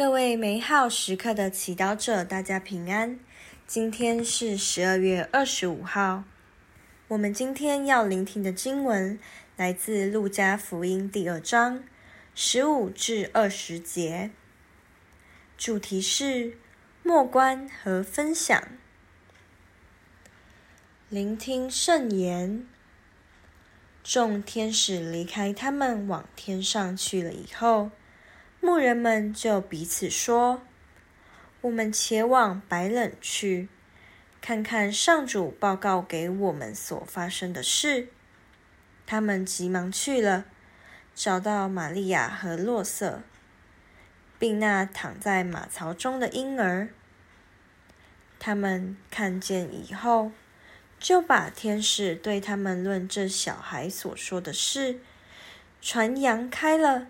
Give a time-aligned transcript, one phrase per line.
[0.00, 3.20] 各位美好时刻的祈祷者，大家平安。
[3.66, 6.24] 今天是十二月二十五号。
[7.08, 9.18] 我们今天要聆听的经文
[9.58, 11.84] 来自《路加福音》第二章
[12.34, 14.30] 十五至二十节，
[15.58, 16.56] 主题是
[17.02, 18.68] 默观和分享。
[21.10, 22.66] 聆听圣言。
[24.02, 27.90] 众天使离开他们，往天上去了以后。
[28.60, 30.62] 牧人们就彼此说
[31.62, 33.68] ：“我们且往白冷去，
[34.40, 38.08] 看看上主报告给我们所发生的事。”
[39.06, 40.44] 他们急忙去了，
[41.14, 43.22] 找到玛利亚和洛瑟，
[44.38, 46.90] 并那躺在马槽中的婴儿。
[48.38, 50.32] 他们看见以后，
[50.98, 55.00] 就把天使对他们论这小孩所说的事
[55.80, 57.08] 传扬开了。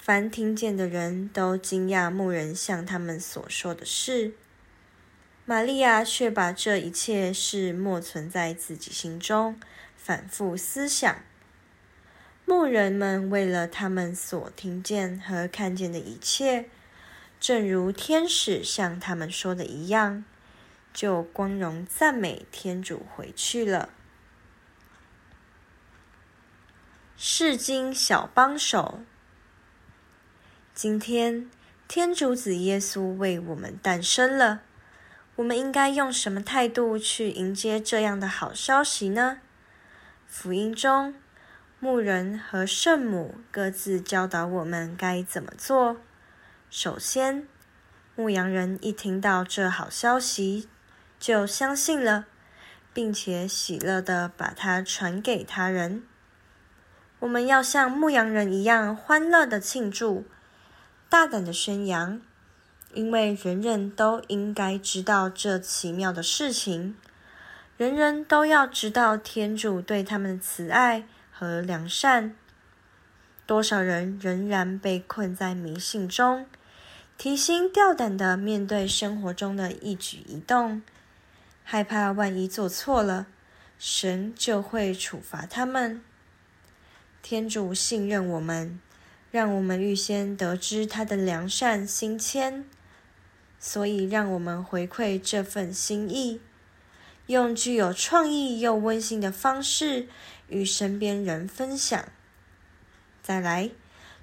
[0.00, 4.32] 凡听见的人都惊讶牧人向他们所说的事，
[5.44, 9.60] 玛利亚却把这一切事默存在自己心中，
[9.94, 11.14] 反复思想。
[12.46, 16.70] 牧人们为了他们所听见和看见的一切，
[17.38, 20.24] 正如天使向他们说的一样，
[20.94, 23.90] 就光荣赞美天主回去了。
[27.18, 29.02] 世经小帮手。
[30.82, 31.46] 今天，
[31.86, 34.62] 天主子耶稣为我们诞生了。
[35.36, 39.40] 我们应该用什么态度去迎接这样的好消息呢？
[40.26, 41.14] 福音中，
[41.80, 45.98] 牧人和圣母各自教导我们该怎么做。
[46.70, 47.46] 首先，
[48.16, 50.66] 牧羊人一听到这好消息，
[51.18, 52.24] 就相信了，
[52.94, 56.02] 并且喜乐地把它传给他人。
[57.18, 60.24] 我们要像牧羊人一样欢乐地庆祝。
[61.10, 62.20] 大胆的宣扬，
[62.94, 66.94] 因为人人都应该知道这奇妙的事情，
[67.76, 72.36] 人人都要知道天主对他们的慈爱和良善。
[73.44, 76.46] 多少人仍然被困在迷信中，
[77.18, 80.80] 提心吊胆的面对生活中的一举一动，
[81.64, 83.26] 害怕万一做错了，
[83.76, 86.00] 神就会处罚他们。
[87.20, 88.80] 天主信任我们。
[89.30, 92.64] 让我们预先得知他的良善心谦，
[93.58, 96.40] 所以让我们回馈这份心意，
[97.26, 100.08] 用具有创意又温馨的方式
[100.48, 102.04] 与身边人分享。
[103.22, 103.70] 再来，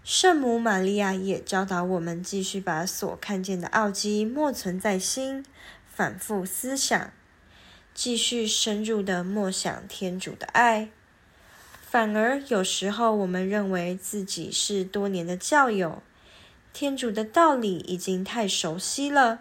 [0.03, 5.45] 圣母玛利亚也教导我们继续把所看见的奥迹默存在心，
[5.85, 7.13] 反复思想，
[7.94, 10.89] 继续深入的默想天主的爱。
[11.90, 16.03] 反而有时候，我们认为自己是多年的教友，
[16.74, 19.40] 天主的道理已经太熟悉了。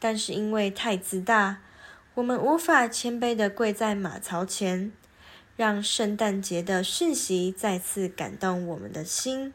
[0.00, 1.58] 但是因为太自大，
[2.14, 4.90] 我们无法谦卑的跪在马槽前，
[5.54, 9.52] 让圣诞节的讯息再次感动我们的心。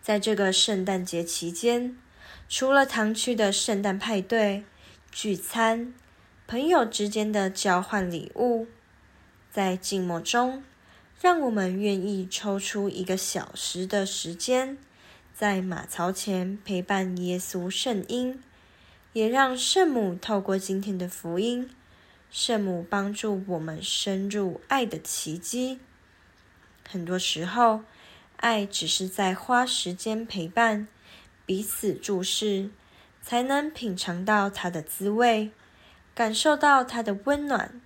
[0.00, 1.98] 在这个圣诞节期间，
[2.48, 4.62] 除了堂区的圣诞派对、
[5.10, 5.92] 聚餐、
[6.46, 8.68] 朋友之间的交换礼物。
[9.50, 10.62] 在静默中，
[11.20, 14.78] 让我们愿意抽出一个小时的时间，
[15.34, 18.40] 在马槽前陪伴耶稣圣婴，
[19.12, 21.68] 也让圣母透过今天的福音，
[22.30, 25.80] 圣母帮助我们深入爱的奇迹。
[26.88, 27.82] 很多时候，
[28.36, 30.86] 爱只是在花时间陪伴，
[31.44, 32.70] 彼此注视，
[33.20, 35.50] 才能品尝到它的滋味，
[36.14, 37.80] 感受到它的温暖。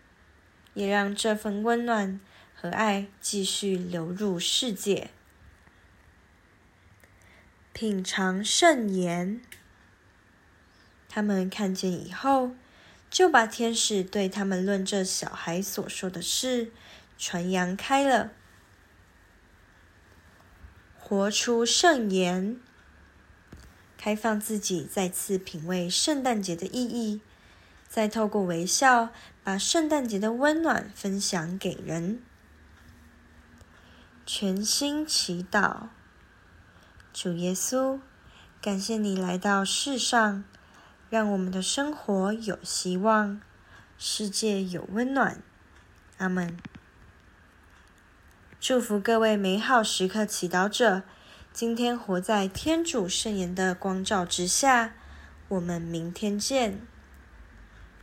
[0.75, 2.19] 也让这份温暖
[2.63, 5.11] 和爱继续流入世界。
[7.73, 9.41] 品尝圣言，
[11.09, 12.53] 他们看见以后，
[13.11, 16.71] 就把天使对他们论这小孩所说的事
[17.19, 18.31] 传扬开了。
[20.97, 22.61] 活出圣言，
[23.99, 27.21] 开放自己，再次品味圣诞节的意义。
[27.89, 29.09] 再透过微笑，
[29.43, 32.23] 把圣诞节的温暖分享给人。
[34.25, 35.89] 全心祈祷，
[37.13, 37.99] 主耶稣，
[38.61, 40.45] 感谢你来到世上，
[41.11, 43.41] 让我们的生活有希望，
[43.99, 45.43] 世界有温暖。
[46.19, 46.57] 阿门。
[48.61, 51.03] 祝福各位美好时刻祈祷者，
[51.53, 54.95] 今天活在天主圣言的光照之下。
[55.49, 56.92] 我们明天见。